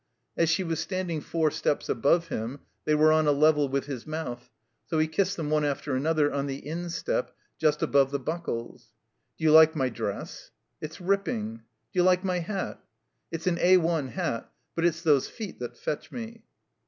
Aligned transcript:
As 0.35 0.49
she 0.49 0.63
was 0.63 0.79
standing 0.79 1.21
fotu" 1.21 1.53
steps 1.53 1.87
above 1.87 2.29
him 2.29 2.61
they 2.85 2.95
were 2.95 3.11
on 3.11 3.27
a 3.27 3.31
level 3.31 3.69
with 3.69 3.85
his 3.85 4.07
mouth; 4.07 4.49
so 4.87 4.97
he 4.97 5.05
kissed 5.07 5.37
them 5.37 5.51
one 5.51 5.63
after 5.63 5.93
another, 5.93 6.33
on 6.33 6.47
the 6.47 6.65
instep, 6.67 7.35
just 7.59 7.83
above 7.83 8.09
the 8.09 8.17
buckles. 8.17 8.95
Do 9.37 9.43
you 9.43 9.51
like 9.51 9.75
my 9.75 9.89
dress?" 9.89 10.49
It's 10.81 10.99
ripping." 10.99 11.57
Do 11.57 11.99
you 11.99 12.03
like 12.03 12.23
my 12.23 12.39
hat?" 12.39 12.83
It's 13.31 13.45
an 13.45 13.59
A 13.59 13.77
I 13.77 14.01
hat; 14.07 14.51
but 14.73 14.85
it's 14.85 15.03
those 15.03 15.27
feet 15.27 15.59
that 15.59 15.77
fetch 15.77 16.11
me." 16.11 16.45